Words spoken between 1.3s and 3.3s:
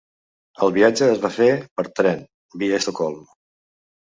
fer per tren, via Estocolm.